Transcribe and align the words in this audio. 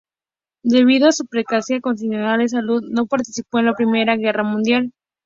Debido 0.63 1.07
a 1.07 1.11
su 1.11 1.27
precaria 1.27 1.79
condición 1.79 2.39
de 2.39 2.49
salud, 2.49 2.81
no 2.89 3.05
participó 3.05 3.59
en 3.59 3.65
la 3.67 3.75
Primera 3.75 4.15
Guerra 4.15 4.41
Mundial. 4.43 4.93